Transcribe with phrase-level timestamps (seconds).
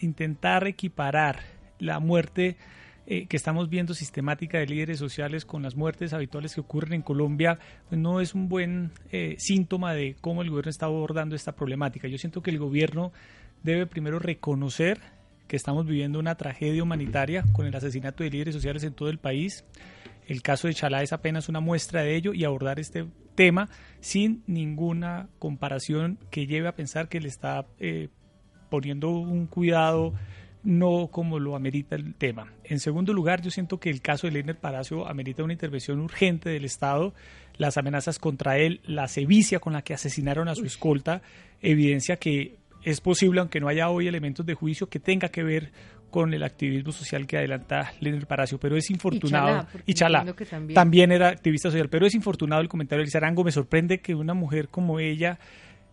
[0.00, 1.40] Intentar equiparar
[1.78, 2.56] la muerte
[3.10, 7.02] eh, que estamos viendo sistemática de líderes sociales con las muertes habituales que ocurren en
[7.02, 7.58] Colombia,
[7.88, 12.06] pues no es un buen eh, síntoma de cómo el gobierno está abordando esta problemática.
[12.06, 13.12] Yo siento que el gobierno
[13.62, 15.00] debe primero reconocer
[15.46, 19.18] que estamos viviendo una tragedia humanitaria con el asesinato de líderes sociales en todo el
[19.18, 19.64] país.
[20.26, 23.70] El caso de Chalá es apenas una muestra de ello y abordar este tema
[24.00, 28.08] sin ninguna comparación que lleve a pensar que le está eh,
[28.68, 30.14] poniendo un cuidado
[30.62, 32.52] no como lo amerita el tema.
[32.64, 36.50] En segundo lugar, yo siento que el caso de Leiner Palacio amerita una intervención urgente
[36.50, 37.14] del Estado.
[37.56, 41.22] Las amenazas contra él, la sevicia con la que asesinaron a su escolta,
[41.62, 45.72] evidencia que es posible, aunque no haya hoy elementos de juicio, que tenga que ver
[46.10, 50.74] con el activismo social que adelanta Lener Palacio, pero es infortunado, y Chalá, también.
[50.74, 51.12] también.
[51.12, 54.68] era activista social, pero es infortunado el comentario de Lizarango, me sorprende que una mujer
[54.68, 55.38] como ella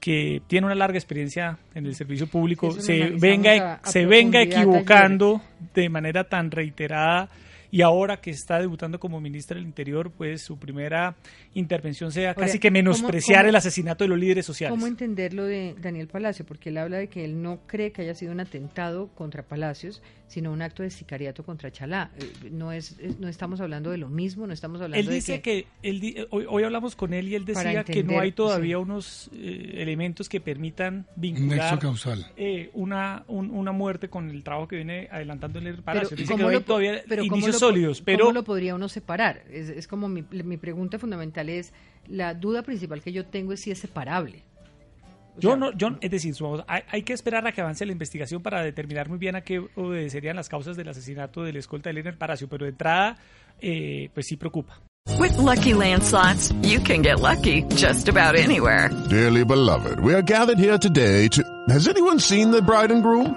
[0.00, 4.40] que tiene una larga experiencia en el servicio público se venga, a, a se venga
[4.40, 5.40] equivocando
[5.74, 7.28] de manera tan reiterada
[7.70, 11.16] y ahora que está debutando como ministra del Interior, pues su primera
[11.54, 14.76] intervención sea casi que menospreciar el asesinato de los líderes sociales.
[14.76, 16.44] ¿Cómo entender lo de Daniel Palacio?
[16.44, 20.02] Porque él habla de que él no cree que haya sido un atentado contra Palacios,
[20.28, 22.10] sino un acto de sicariato contra Chalá.
[22.18, 25.66] Eh, no es, no estamos hablando de lo mismo, no estamos hablando él dice que,
[25.82, 30.28] él, hoy, hablamos con él y él decía que no hay todavía unos eh, elementos
[30.28, 31.78] que permitan vincular
[32.36, 36.16] eh, una, una muerte con el trabajo que viene adelantando el Palacio.
[36.16, 39.42] dice que no hay todavía indicios sólidos, pero ¿cómo lo podría uno separar?
[39.50, 41.72] Es, es como mi, mi pregunta fundamental es
[42.08, 44.44] la duda principal que yo tengo es si es separable.
[45.38, 46.34] Yo no, yo, es decir,
[46.66, 49.62] hay, hay, que esperar a que avance la investigación para determinar muy bien a qué
[49.74, 53.16] obedecerían las causas del asesinato del escolta de Leonard Palacio, pero de entrada,
[53.60, 54.80] eh, pues sí preocupa.
[55.18, 58.90] With lucky landslots, you can get lucky just about anywhere.
[59.08, 61.42] Dearly beloved, we are gathered here today to.
[61.68, 63.36] Has anyone seen the bride and groom?